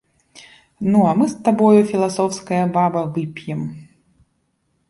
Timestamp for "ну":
0.93-0.99